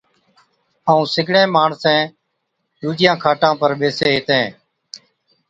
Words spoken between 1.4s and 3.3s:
ماڻسين ڏُوجِيان